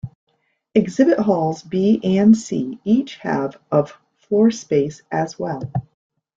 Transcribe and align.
Exhibit 0.73 1.19
Halls 1.19 1.61
B 1.61 2.01
and 2.17 2.35
C 2.35 2.79
each 2.83 3.17
have 3.17 3.59
of 3.71 3.95
floor 4.17 4.49
space 4.49 5.03
as 5.11 5.37
well. 5.37 5.71